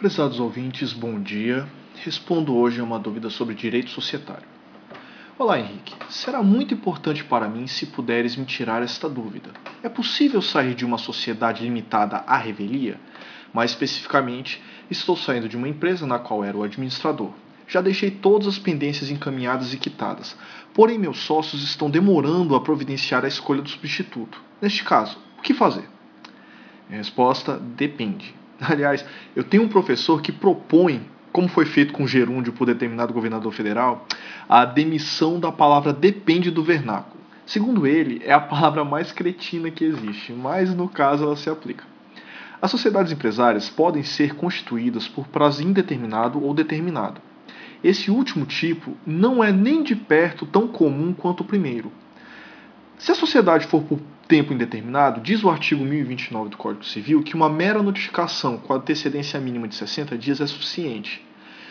[0.00, 1.68] Prezados ouvintes, bom dia.
[2.02, 4.48] Respondo hoje a uma dúvida sobre direito societário.
[5.38, 5.94] Olá, Henrique.
[6.08, 9.50] Será muito importante para mim se puderes me tirar esta dúvida.
[9.82, 12.98] É possível sair de uma sociedade limitada à revelia?
[13.52, 17.32] Mais especificamente, estou saindo de uma empresa na qual era o administrador.
[17.68, 20.34] Já deixei todas as pendências encaminhadas e quitadas,
[20.72, 24.42] porém meus sócios estão demorando a providenciar a escolha do substituto.
[24.62, 25.84] Neste caso, o que fazer?
[26.88, 28.39] Minha resposta depende.
[28.68, 29.04] Aliás,
[29.34, 34.06] eu tenho um professor que propõe, como foi feito com gerúndio por determinado governador federal,
[34.48, 37.20] a demissão da palavra depende do vernáculo.
[37.46, 41.84] Segundo ele, é a palavra mais cretina que existe, mas no caso ela se aplica.
[42.62, 47.20] As sociedades empresárias podem ser constituídas por prazo indeterminado ou determinado.
[47.82, 51.90] Esse último tipo não é nem de perto tão comum quanto o primeiro.
[52.98, 53.98] Se a sociedade for por
[54.30, 59.40] tempo indeterminado, diz o artigo 1029 do Código Civil que uma mera notificação com antecedência
[59.40, 61.26] mínima de 60 dias é suficiente.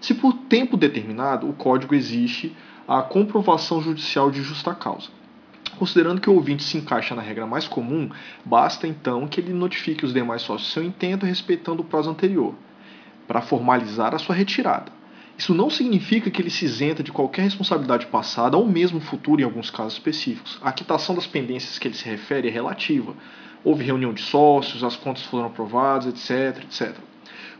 [0.00, 2.52] Se por tempo determinado, o Código exige
[2.88, 5.10] a comprovação judicial de justa causa.
[5.78, 8.10] Considerando que o ouvinte se encaixa na regra mais comum,
[8.44, 12.56] basta então que ele notifique os demais sócios seu intento respeitando o prazo anterior,
[13.28, 14.90] para formalizar a sua retirada.
[15.40, 19.44] Isso não significa que ele se isenta de qualquer responsabilidade passada ou mesmo futura em
[19.46, 20.58] alguns casos específicos.
[20.60, 23.14] A quitação das pendências que ele se refere é relativa.
[23.64, 26.94] Houve reunião de sócios, as contas foram aprovadas, etc, etc.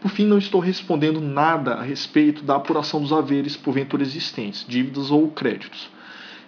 [0.00, 5.12] Por fim, não estou respondendo nada a respeito da apuração dos haveres porventura existentes, dívidas
[5.12, 5.88] ou créditos,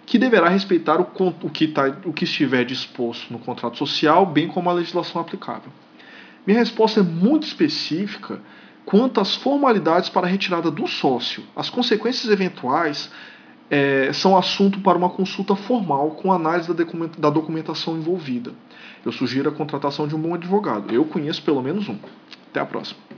[0.05, 1.07] que deverá respeitar o,
[1.43, 5.71] o, que, tá, o que estiver disposto no contrato social, bem como a legislação aplicável.
[6.45, 8.41] Minha resposta é muito específica
[8.85, 11.43] quanto às formalidades para a retirada do sócio.
[11.55, 13.11] As consequências eventuais
[13.69, 16.69] é, são assunto para uma consulta formal com análise
[17.17, 18.53] da documentação envolvida.
[19.05, 20.93] Eu sugiro a contratação de um bom advogado.
[20.93, 21.97] Eu conheço pelo menos um.
[22.49, 23.10] Até a próxima.